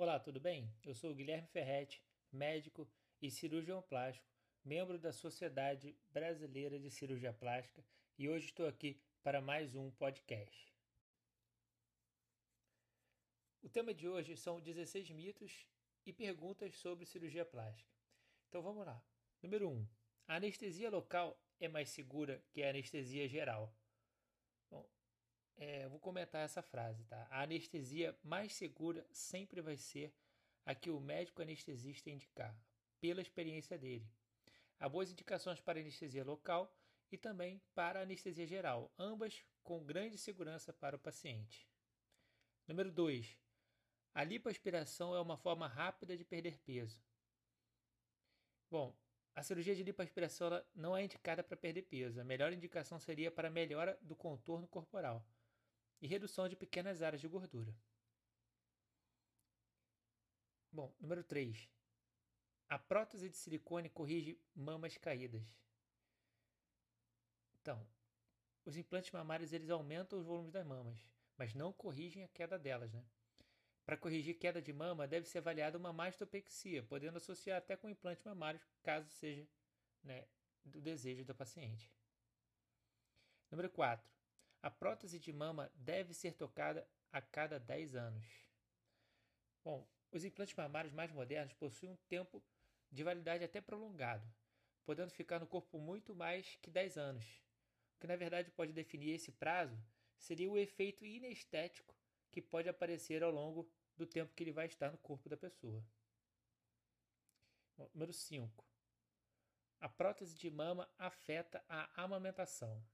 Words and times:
Olá, 0.00 0.20
tudo 0.20 0.38
bem? 0.38 0.72
Eu 0.84 0.94
sou 0.94 1.12
Guilherme 1.12 1.48
Ferretti, 1.48 2.00
médico 2.30 2.88
e 3.20 3.32
cirurgião 3.32 3.82
plástico, 3.82 4.30
membro 4.64 4.96
da 4.96 5.12
Sociedade 5.12 5.98
Brasileira 6.08 6.78
de 6.78 6.88
Cirurgia 6.88 7.32
Plástica, 7.32 7.84
e 8.16 8.28
hoje 8.28 8.46
estou 8.46 8.68
aqui 8.68 9.02
para 9.24 9.40
mais 9.40 9.74
um 9.74 9.90
podcast. 9.90 10.72
O 13.60 13.68
tema 13.68 13.92
de 13.92 14.06
hoje 14.08 14.36
são 14.36 14.60
16 14.60 15.10
mitos 15.10 15.66
e 16.06 16.12
perguntas 16.12 16.76
sobre 16.76 17.04
cirurgia 17.04 17.44
plástica. 17.44 17.90
Então 18.48 18.62
vamos 18.62 18.86
lá. 18.86 19.04
Número 19.42 19.68
1. 19.68 19.88
A 20.28 20.36
anestesia 20.36 20.90
local 20.90 21.36
é 21.58 21.66
mais 21.66 21.88
segura 21.88 22.40
que 22.52 22.62
a 22.62 22.70
anestesia 22.70 23.26
geral? 23.26 23.76
É, 25.58 25.88
vou 25.88 25.98
comentar 25.98 26.44
essa 26.44 26.62
frase, 26.62 27.04
tá? 27.04 27.26
A 27.30 27.42
anestesia 27.42 28.16
mais 28.22 28.54
segura 28.54 29.04
sempre 29.10 29.60
vai 29.60 29.76
ser 29.76 30.14
a 30.64 30.74
que 30.74 30.88
o 30.88 31.00
médico 31.00 31.42
anestesista 31.42 32.10
indicar, 32.10 32.56
pela 33.00 33.20
experiência 33.20 33.76
dele. 33.76 34.08
Há 34.78 34.88
boas 34.88 35.10
indicações 35.10 35.60
para 35.60 35.80
anestesia 35.80 36.24
local 36.24 36.72
e 37.10 37.18
também 37.18 37.60
para 37.74 38.02
anestesia 38.02 38.46
geral, 38.46 38.92
ambas 38.96 39.44
com 39.64 39.84
grande 39.84 40.16
segurança 40.16 40.72
para 40.72 40.94
o 40.94 40.98
paciente. 40.98 41.68
Número 42.66 42.92
2. 42.92 43.36
A 44.14 44.22
lipoaspiração 44.22 45.14
é 45.14 45.20
uma 45.20 45.36
forma 45.36 45.66
rápida 45.66 46.16
de 46.16 46.24
perder 46.24 46.58
peso. 46.58 47.02
Bom, 48.70 48.96
a 49.34 49.42
cirurgia 49.42 49.74
de 49.74 49.82
lipoaspiração 49.82 50.62
não 50.74 50.96
é 50.96 51.02
indicada 51.02 51.42
para 51.42 51.56
perder 51.56 51.82
peso. 51.82 52.20
A 52.20 52.24
melhor 52.24 52.52
indicação 52.52 53.00
seria 53.00 53.30
para 53.30 53.50
melhora 53.50 53.98
do 54.02 54.14
contorno 54.14 54.68
corporal 54.68 55.24
e 56.00 56.06
redução 56.06 56.48
de 56.48 56.56
pequenas 56.56 57.02
áreas 57.02 57.20
de 57.20 57.28
gordura. 57.28 57.74
Bom, 60.70 60.94
número 61.00 61.24
3. 61.24 61.68
A 62.68 62.78
prótese 62.78 63.28
de 63.28 63.36
silicone 63.36 63.88
corrige 63.88 64.40
mamas 64.54 64.96
caídas. 64.96 65.42
Então, 67.60 67.86
os 68.64 68.76
implantes 68.76 69.10
mamários 69.10 69.52
eles 69.52 69.70
aumentam 69.70 70.18
os 70.18 70.26
volumes 70.26 70.52
das 70.52 70.66
mamas, 70.66 71.02
mas 71.36 71.54
não 71.54 71.72
corrigem 71.72 72.22
a 72.22 72.28
queda 72.28 72.58
delas, 72.58 72.92
né? 72.92 73.04
Para 73.84 73.96
corrigir 73.96 74.38
queda 74.38 74.60
de 74.60 74.70
mama, 74.70 75.08
deve 75.08 75.26
ser 75.26 75.38
avaliada 75.38 75.78
uma 75.78 75.94
mastopexia, 75.94 76.82
podendo 76.82 77.16
associar 77.16 77.56
até 77.56 77.74
com 77.74 77.88
implante 77.88 78.22
mamário, 78.26 78.60
caso 78.82 79.08
seja 79.08 79.48
né, 80.02 80.28
do 80.62 80.80
desejo 80.80 81.24
da 81.24 81.34
paciente. 81.34 81.90
Número 83.50 83.70
4. 83.70 84.17
A 84.60 84.70
prótese 84.70 85.18
de 85.18 85.32
mama 85.32 85.70
deve 85.74 86.12
ser 86.12 86.32
tocada 86.32 86.88
a 87.12 87.20
cada 87.20 87.58
10 87.58 87.94
anos. 87.94 88.26
Bom, 89.64 89.88
os 90.10 90.24
implantes 90.24 90.54
mamários 90.54 90.92
mais 90.92 91.12
modernos 91.12 91.52
possuem 91.54 91.92
um 91.92 91.96
tempo 92.08 92.42
de 92.90 93.04
validade 93.04 93.44
até 93.44 93.60
prolongado, 93.60 94.26
podendo 94.84 95.10
ficar 95.10 95.38
no 95.38 95.46
corpo 95.46 95.78
muito 95.78 96.14
mais 96.14 96.56
que 96.56 96.70
10 96.70 96.96
anos. 96.96 97.24
O 97.96 98.00
que 98.00 98.06
na 98.06 98.16
verdade 98.16 98.50
pode 98.50 98.72
definir 98.72 99.14
esse 99.14 99.30
prazo 99.32 99.78
seria 100.16 100.50
o 100.50 100.58
efeito 100.58 101.04
inestético 101.04 101.94
que 102.30 102.42
pode 102.42 102.68
aparecer 102.68 103.22
ao 103.22 103.30
longo 103.30 103.70
do 103.96 104.06
tempo 104.06 104.34
que 104.34 104.42
ele 104.42 104.52
vai 104.52 104.66
estar 104.66 104.90
no 104.90 104.98
corpo 104.98 105.28
da 105.28 105.36
pessoa. 105.36 105.84
Número 107.94 108.12
5. 108.12 108.64
A 109.80 109.88
prótese 109.88 110.36
de 110.36 110.50
mama 110.50 110.90
afeta 110.98 111.64
a 111.68 112.02
amamentação. 112.02 112.84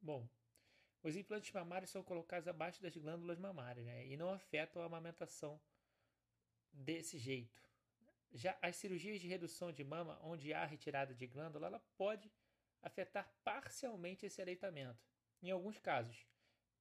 Bom, 0.00 0.28
os 1.02 1.16
implantes 1.16 1.52
mamários 1.52 1.90
são 1.90 2.02
colocados 2.02 2.48
abaixo 2.48 2.82
das 2.82 2.96
glândulas 2.96 3.38
mamárias 3.38 3.86
né, 3.86 4.06
e 4.06 4.16
não 4.16 4.30
afetam 4.30 4.82
a 4.82 4.86
amamentação 4.86 5.60
desse 6.72 7.18
jeito. 7.18 7.62
Já 8.32 8.56
as 8.60 8.76
cirurgias 8.76 9.20
de 9.20 9.28
redução 9.28 9.72
de 9.72 9.82
mama, 9.84 10.18
onde 10.22 10.52
há 10.52 10.64
retirada 10.64 11.14
de 11.14 11.26
glândula, 11.26 11.68
ela 11.68 11.80
pode 11.96 12.30
afetar 12.82 13.32
parcialmente 13.42 14.26
esse 14.26 14.40
aleitamento, 14.42 15.08
em 15.42 15.50
alguns 15.50 15.78
casos, 15.78 16.26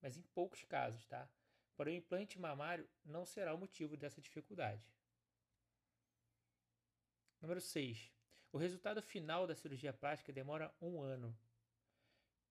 mas 0.02 0.18
em 0.18 0.22
poucos 0.22 0.64
casos, 0.66 1.06
tá? 1.06 1.30
Porém, 1.76 1.96
o 1.96 1.98
implante 2.00 2.40
mamário 2.40 2.90
não 3.06 3.26
será 3.26 3.54
o 3.54 3.58
motivo 3.58 3.96
dessa 3.96 4.20
dificuldade. 4.20 4.84
Número 7.40 7.62
6. 7.62 8.12
O 8.52 8.58
resultado 8.58 9.02
final 9.02 9.46
da 9.46 9.56
cirurgia 9.56 9.94
plástica 9.94 10.34
demora 10.34 10.74
um 10.82 11.00
ano. 11.00 11.38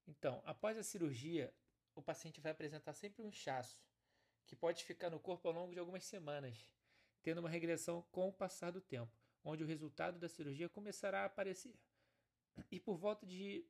Então, 0.07 0.41
após 0.45 0.79
a 0.79 0.85
cirurgia, 0.85 1.53
o 1.97 2.03
paciente 2.03 2.41
vai 2.41 2.53
apresentar 2.53 2.93
sempre 2.93 3.23
um 3.23 3.29
inchaço, 3.29 3.83
que 4.47 4.55
pode 4.55 4.85
ficar 4.85 5.11
no 5.11 5.19
corpo 5.19 5.49
ao 5.49 5.55
longo 5.55 5.73
de 5.73 5.81
algumas 5.81 6.05
semanas, 6.05 6.71
tendo 7.23 7.39
uma 7.39 7.49
regressão 7.49 8.03
com 8.13 8.29
o 8.29 8.33
passar 8.33 8.71
do 8.71 8.81
tempo, 8.81 9.13
onde 9.43 9.65
o 9.65 9.67
resultado 9.67 10.19
da 10.19 10.29
cirurgia 10.29 10.69
começará 10.69 11.23
a 11.23 11.25
aparecer. 11.25 11.75
E 12.71 12.79
por 12.79 12.97
volta 12.97 13.27
de 13.27 13.67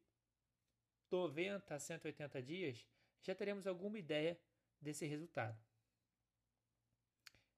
90 1.10 1.74
a 1.74 1.78
180 1.78 2.42
dias, 2.42 2.86
já 3.22 3.34
teremos 3.34 3.66
alguma 3.66 3.98
ideia 3.98 4.38
desse 4.80 5.06
resultado. 5.06 5.58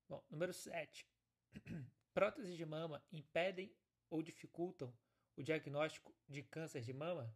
Bom, 0.09 0.25
número 0.31 0.53
7. 0.53 1.07
Próteses 2.15 2.57
de 2.57 2.65
mama 2.65 3.03
impedem 3.11 3.75
ou 4.11 4.23
dificultam 4.23 4.95
o 5.35 5.43
diagnóstico 5.43 6.15
de 6.29 6.43
câncer 6.43 6.83
de 6.83 6.93
mama? 6.93 7.35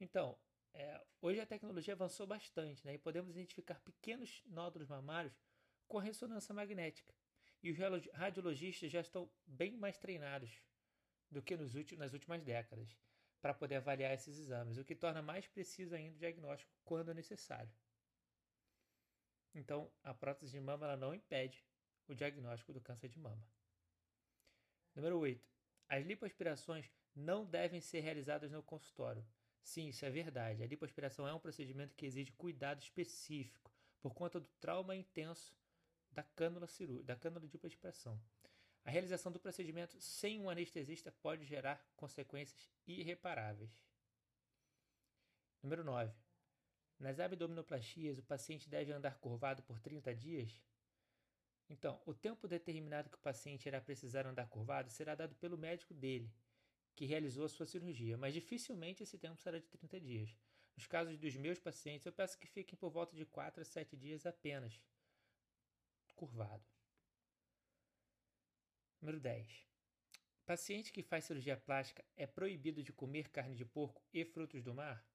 Então, 0.00 0.38
é, 0.74 1.04
hoje 1.20 1.40
a 1.40 1.46
tecnologia 1.46 1.94
avançou 1.94 2.26
bastante 2.26 2.84
né, 2.86 2.94
e 2.94 2.98
podemos 2.98 3.30
identificar 3.30 3.80
pequenos 3.80 4.42
nódulos 4.46 4.88
mamários 4.88 5.34
com 5.86 5.98
ressonância 5.98 6.54
magnética. 6.54 7.14
E 7.62 7.70
os 7.70 7.78
radiologistas 8.12 8.90
já 8.90 9.00
estão 9.00 9.30
bem 9.44 9.76
mais 9.76 9.98
treinados 9.98 10.62
do 11.30 11.42
que 11.42 11.56
nos 11.56 11.74
últimos, 11.74 11.98
nas 11.98 12.12
últimas 12.12 12.42
décadas 12.42 12.96
para 13.40 13.54
poder 13.54 13.76
avaliar 13.76 14.12
esses 14.12 14.38
exames, 14.38 14.78
o 14.78 14.84
que 14.84 14.94
torna 14.94 15.22
mais 15.22 15.46
preciso 15.46 15.94
ainda 15.94 16.16
o 16.16 16.18
diagnóstico 16.18 16.72
quando 16.84 17.14
necessário. 17.14 17.72
Então, 19.54 19.90
a 20.02 20.12
prótese 20.12 20.52
de 20.52 20.60
mama 20.60 20.96
não 20.96 21.14
impede 21.14 21.64
o 22.06 22.14
diagnóstico 22.14 22.72
do 22.72 22.80
câncer 22.80 23.08
de 23.08 23.18
mama. 23.18 23.44
Número 24.94 25.18
8. 25.18 25.48
As 25.88 26.04
lipoaspirações 26.04 26.90
não 27.14 27.44
devem 27.44 27.80
ser 27.80 28.00
realizadas 28.00 28.50
no 28.50 28.62
consultório, 28.62 29.24
Sim, 29.68 29.88
isso 29.88 30.02
é 30.02 30.08
verdade. 30.08 30.62
A 30.62 30.66
lipoaspiração 30.66 31.28
é 31.28 31.34
um 31.34 31.38
procedimento 31.38 31.94
que 31.94 32.06
exige 32.06 32.32
cuidado 32.32 32.80
específico 32.80 33.70
por 34.00 34.14
conta 34.14 34.40
do 34.40 34.48
trauma 34.58 34.96
intenso 34.96 35.54
da 36.10 36.22
cânula, 36.22 36.66
da 37.04 37.14
cânula 37.14 37.46
de 37.46 37.52
lipoaspiração. 37.52 38.18
A 38.82 38.90
realização 38.90 39.30
do 39.30 39.38
procedimento 39.38 40.00
sem 40.00 40.40
um 40.40 40.48
anestesista 40.48 41.12
pode 41.12 41.44
gerar 41.44 41.86
consequências 41.96 42.66
irreparáveis. 42.86 43.70
Número 45.62 45.84
9. 45.84 46.14
Nas 46.98 47.20
abdominoplastias, 47.20 48.18
o 48.18 48.22
paciente 48.22 48.70
deve 48.70 48.90
andar 48.90 49.18
curvado 49.18 49.62
por 49.64 49.78
30 49.78 50.14
dias? 50.14 50.62
Então, 51.68 52.00
o 52.06 52.14
tempo 52.14 52.48
determinado 52.48 53.10
que 53.10 53.18
o 53.18 53.20
paciente 53.20 53.66
irá 53.66 53.82
precisar 53.82 54.26
andar 54.26 54.48
curvado 54.48 54.88
será 54.88 55.14
dado 55.14 55.34
pelo 55.34 55.58
médico 55.58 55.92
dele 55.92 56.32
que 56.98 57.06
realizou 57.06 57.44
a 57.44 57.48
sua 57.48 57.64
cirurgia, 57.64 58.18
mas 58.18 58.34
dificilmente 58.34 59.04
esse 59.04 59.16
tempo 59.16 59.40
será 59.40 59.56
de 59.56 59.68
30 59.68 60.00
dias. 60.00 60.36
Nos 60.76 60.84
casos 60.84 61.16
dos 61.16 61.36
meus 61.36 61.60
pacientes, 61.60 62.04
eu 62.04 62.12
peço 62.12 62.36
que 62.36 62.48
fiquem 62.48 62.76
por 62.76 62.90
volta 62.90 63.14
de 63.14 63.24
4 63.24 63.62
a 63.62 63.64
7 63.64 63.96
dias 63.96 64.26
apenas, 64.26 64.82
curvado. 66.16 66.66
Número 69.00 69.20
10. 69.20 69.64
Paciente 70.44 70.92
que 70.92 71.04
faz 71.04 71.24
cirurgia 71.26 71.56
plástica 71.56 72.04
é 72.16 72.26
proibido 72.26 72.82
de 72.82 72.92
comer 72.92 73.28
carne 73.28 73.54
de 73.54 73.64
porco 73.64 74.02
e 74.12 74.24
frutos 74.24 74.64
do 74.64 74.74
mar? 74.74 75.06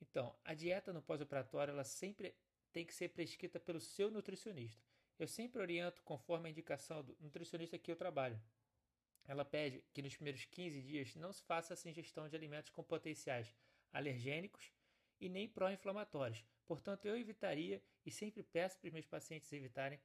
Então, 0.00 0.34
a 0.42 0.54
dieta 0.54 0.90
no 0.90 1.02
pós-operatório 1.02 1.72
ela 1.72 1.84
sempre 1.84 2.34
tem 2.72 2.86
que 2.86 2.94
ser 2.94 3.10
prescrita 3.10 3.60
pelo 3.60 3.78
seu 3.78 4.10
nutricionista. 4.10 4.82
Eu 5.18 5.28
sempre 5.28 5.60
oriento 5.60 6.02
conforme 6.02 6.48
a 6.48 6.50
indicação 6.50 7.04
do 7.04 7.14
nutricionista 7.20 7.78
que 7.78 7.92
eu 7.92 7.96
trabalho. 7.96 8.40
Ela 9.28 9.44
pede 9.44 9.84
que 9.92 10.00
nos 10.00 10.16
primeiros 10.16 10.46
15 10.46 10.80
dias 10.80 11.14
não 11.14 11.30
se 11.34 11.42
faça 11.42 11.74
essa 11.74 11.88
ingestão 11.88 12.26
de 12.26 12.34
alimentos 12.34 12.70
com 12.70 12.82
potenciais 12.82 13.54
alergênicos 13.92 14.72
e 15.20 15.28
nem 15.28 15.46
pró-inflamatórios. 15.46 16.42
Portanto, 16.66 17.06
eu 17.06 17.14
evitaria 17.14 17.82
e 18.06 18.10
sempre 18.10 18.42
peço 18.42 18.78
para 18.78 18.88
os 18.88 18.92
meus 18.92 19.06
pacientes 19.06 19.52
evitarem 19.52 20.00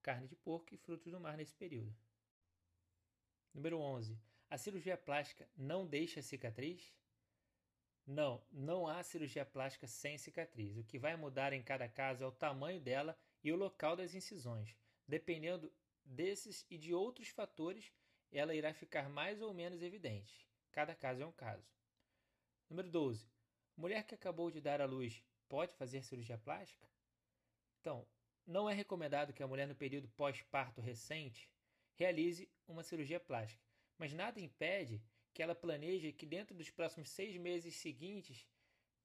carne 0.00 0.28
de 0.28 0.36
porco 0.36 0.72
e 0.72 0.76
frutos 0.76 1.10
do 1.10 1.18
mar 1.18 1.36
nesse 1.36 1.56
período. 1.56 1.92
Número 3.52 3.80
11. 3.80 4.16
A 4.48 4.56
cirurgia 4.56 4.96
plástica 4.96 5.48
não 5.56 5.84
deixa 5.84 6.22
cicatriz? 6.22 6.94
Não, 8.06 8.40
não 8.52 8.86
há 8.86 9.02
cirurgia 9.02 9.44
plástica 9.44 9.88
sem 9.88 10.16
cicatriz. 10.16 10.76
O 10.76 10.84
que 10.84 11.00
vai 11.00 11.16
mudar 11.16 11.52
em 11.52 11.62
cada 11.62 11.88
caso 11.88 12.22
é 12.22 12.26
o 12.26 12.32
tamanho 12.32 12.80
dela 12.80 13.18
e 13.42 13.52
o 13.52 13.56
local 13.56 13.96
das 13.96 14.14
incisões. 14.14 14.76
Dependendo 15.06 15.72
desses 16.04 16.64
e 16.70 16.78
de 16.78 16.94
outros 16.94 17.28
fatores, 17.28 17.92
ela 18.30 18.54
irá 18.54 18.72
ficar 18.74 19.08
mais 19.08 19.40
ou 19.40 19.54
menos 19.54 19.82
evidente. 19.82 20.46
Cada 20.70 20.94
caso 20.94 21.22
é 21.22 21.26
um 21.26 21.32
caso. 21.32 21.66
Número 22.68 22.90
12. 22.90 23.28
Mulher 23.76 24.04
que 24.04 24.14
acabou 24.14 24.50
de 24.50 24.60
dar 24.60 24.80
à 24.80 24.84
luz 24.84 25.24
pode 25.48 25.74
fazer 25.74 26.02
cirurgia 26.02 26.36
plástica? 26.36 26.86
Então, 27.80 28.06
não 28.46 28.68
é 28.68 28.74
recomendado 28.74 29.32
que 29.32 29.42
a 29.42 29.46
mulher 29.46 29.66
no 29.66 29.74
período 29.74 30.08
pós-parto 30.08 30.80
recente 30.80 31.50
realize 31.94 32.50
uma 32.66 32.82
cirurgia 32.82 33.20
plástica, 33.20 33.62
mas 33.96 34.12
nada 34.12 34.40
impede 34.40 35.02
que 35.32 35.42
ela 35.42 35.54
planeje 35.54 36.12
que 36.12 36.26
dentro 36.26 36.54
dos 36.54 36.70
próximos 36.70 37.08
seis 37.08 37.36
meses 37.36 37.76
seguintes 37.76 38.48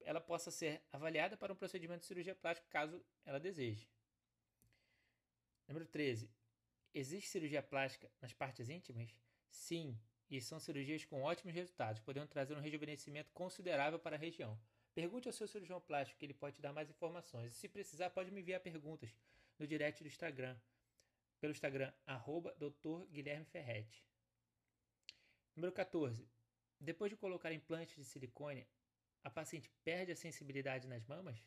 ela 0.00 0.20
possa 0.20 0.50
ser 0.50 0.82
avaliada 0.92 1.36
para 1.36 1.52
um 1.52 1.56
procedimento 1.56 2.00
de 2.00 2.06
cirurgia 2.06 2.34
plástica, 2.34 2.68
caso 2.68 3.04
ela 3.24 3.40
deseje. 3.40 3.88
Número 5.66 5.86
13. 5.86 6.30
Existe 6.94 7.28
cirurgia 7.28 7.60
plástica 7.60 8.08
nas 8.22 8.32
partes 8.32 8.68
íntimas? 8.68 9.12
Sim, 9.50 9.98
e 10.30 10.40
são 10.40 10.60
cirurgias 10.60 11.04
com 11.04 11.22
ótimos 11.22 11.52
resultados, 11.52 12.00
podendo 12.00 12.28
trazer 12.28 12.56
um 12.56 12.60
rejuvenescimento 12.60 13.32
considerável 13.32 13.98
para 13.98 14.14
a 14.14 14.18
região. 14.18 14.56
Pergunte 14.94 15.26
ao 15.26 15.32
seu 15.32 15.48
cirurgião 15.48 15.80
plástico 15.80 16.18
que 16.18 16.24
ele 16.24 16.32
pode 16.32 16.54
te 16.54 16.62
dar 16.62 16.72
mais 16.72 16.88
informações. 16.88 17.52
E 17.52 17.56
se 17.56 17.68
precisar, 17.68 18.10
pode 18.10 18.30
me 18.30 18.40
enviar 18.40 18.60
perguntas 18.60 19.12
no 19.58 19.66
direct 19.66 20.04
do 20.04 20.06
Instagram, 20.06 20.56
pelo 21.40 21.52
Instagram, 21.52 21.92
arroba 22.06 22.54
Dr. 22.54 23.06
Guilherme 23.10 23.44
Ferretti. 23.44 24.06
Número 25.56 25.72
14. 25.72 26.28
Depois 26.78 27.10
de 27.10 27.16
colocar 27.16 27.52
implantes 27.52 27.96
de 27.96 28.04
silicone, 28.04 28.66
a 29.24 29.30
paciente 29.30 29.68
perde 29.82 30.12
a 30.12 30.16
sensibilidade 30.16 30.86
nas 30.86 31.04
mamas? 31.06 31.42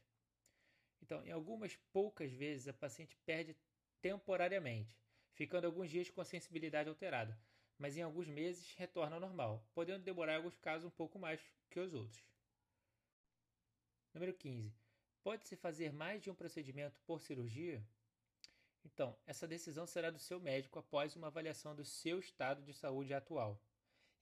Então, 1.02 1.24
em 1.26 1.32
algumas 1.32 1.76
poucas 1.94 2.32
vezes, 2.34 2.68
a 2.68 2.74
paciente 2.74 3.16
perde 3.26 3.56
temporariamente, 4.02 4.98
ficando 5.38 5.66
alguns 5.66 5.92
dias 5.92 6.10
com 6.10 6.20
a 6.20 6.26
sensibilidade 6.26 6.90
alterada, 6.90 7.40
mas 7.78 7.96
em 7.96 8.02
alguns 8.02 8.28
meses 8.28 8.74
retorna 8.74 9.18
ao 9.18 9.22
normal, 9.22 9.64
podendo 9.72 10.04
demorar 10.04 10.34
em 10.34 10.38
alguns 10.38 10.58
casos 10.58 10.88
um 10.88 10.90
pouco 10.90 11.20
mais 11.20 11.40
que 11.70 11.80
os 11.80 11.94
outros. 11.94 12.26
Número 14.16 14.34
15. 14.34 14.74
Pode-se 15.24 15.56
fazer 15.56 15.94
mais 15.94 16.24
de 16.24 16.32
um 16.32 16.36
procedimento 16.36 17.00
por 17.06 17.22
cirurgia? 17.22 17.86
Então, 18.84 19.16
essa 19.28 19.48
decisão 19.48 19.86
será 19.86 20.10
do 20.10 20.18
seu 20.18 20.40
médico 20.40 20.80
após 20.80 21.16
uma 21.16 21.28
avaliação 21.28 21.76
do 21.76 21.86
seu 21.86 22.18
estado 22.18 22.64
de 22.64 22.74
saúde 22.74 23.14
atual. 23.14 23.62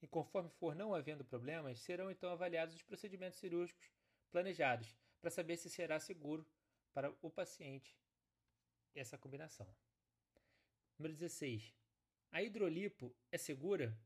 E 0.02 0.06
conforme 0.06 0.50
for 0.50 0.74
não 0.74 0.94
havendo 0.94 1.24
problemas, 1.24 1.80
serão 1.80 2.10
então 2.10 2.30
avaliados 2.30 2.74
os 2.74 2.82
procedimentos 2.82 3.38
cirúrgicos 3.38 3.90
planejados 4.30 4.94
para 5.22 5.30
saber 5.30 5.56
se 5.56 5.70
será 5.70 5.98
seguro 5.98 6.46
para 6.92 7.10
o 7.22 7.30
paciente 7.30 7.96
essa 8.94 9.16
combinação. 9.16 9.66
Número 10.98 11.14
16. 11.14 11.74
A 12.30 12.42
hidrolipo 12.42 13.14
é 13.30 13.36
segura? 13.36 13.98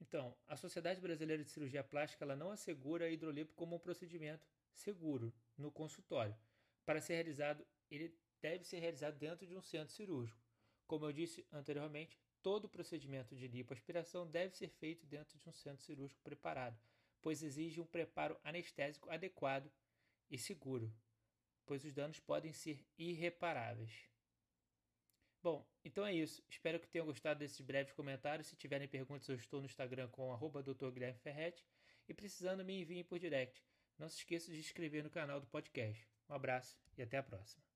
Então, 0.00 0.36
a 0.46 0.56
Sociedade 0.56 1.00
Brasileira 1.00 1.42
de 1.42 1.50
Cirurgia 1.50 1.82
Plástica 1.82 2.24
ela 2.24 2.36
não 2.36 2.50
assegura 2.50 3.06
a 3.06 3.10
hidrolipo 3.10 3.52
como 3.54 3.76
um 3.76 3.80
procedimento 3.80 4.46
seguro 4.72 5.34
no 5.56 5.72
consultório. 5.72 6.36
Para 6.84 7.00
ser 7.00 7.14
realizado, 7.14 7.66
ele 7.90 8.16
deve 8.40 8.64
ser 8.64 8.78
realizado 8.78 9.18
dentro 9.18 9.46
de 9.46 9.56
um 9.56 9.62
centro 9.62 9.92
cirúrgico. 9.92 10.40
Como 10.86 11.04
eu 11.04 11.12
disse 11.12 11.46
anteriormente, 11.50 12.16
todo 12.42 12.68
procedimento 12.68 13.34
de 13.34 13.48
lipoaspiração 13.48 14.26
deve 14.26 14.56
ser 14.56 14.68
feito 14.68 15.04
dentro 15.06 15.36
de 15.38 15.48
um 15.48 15.52
centro 15.52 15.84
cirúrgico 15.84 16.20
preparado, 16.22 16.78
pois 17.20 17.42
exige 17.42 17.80
um 17.80 17.86
preparo 17.86 18.38
anestésico 18.44 19.10
adequado 19.10 19.70
e 20.30 20.38
seguro, 20.38 20.92
pois 21.66 21.84
os 21.84 21.92
danos 21.92 22.20
podem 22.20 22.52
ser 22.52 22.84
irreparáveis. 22.96 24.11
Bom, 25.42 25.66
então 25.84 26.06
é 26.06 26.14
isso. 26.14 26.42
Espero 26.48 26.78
que 26.78 26.88
tenham 26.88 27.04
gostado 27.04 27.40
desses 27.40 27.60
breves 27.60 27.92
comentários. 27.92 28.46
Se 28.46 28.56
tiverem 28.56 28.86
perguntas, 28.86 29.28
eu 29.28 29.34
estou 29.34 29.60
no 29.60 29.66
Instagram 29.66 30.08
com 30.08 30.32
arroba. 30.32 30.64
E 32.08 32.14
precisando, 32.14 32.64
me 32.64 32.80
enviem 32.80 33.02
por 33.02 33.18
direct. 33.18 33.64
Não 33.98 34.08
se 34.08 34.18
esqueça 34.18 34.50
de 34.50 34.56
se 34.58 34.68
inscrever 34.68 35.02
no 35.02 35.10
canal 35.10 35.40
do 35.40 35.46
podcast. 35.48 36.08
Um 36.28 36.34
abraço 36.34 36.78
e 36.96 37.02
até 37.02 37.18
a 37.18 37.22
próxima. 37.22 37.71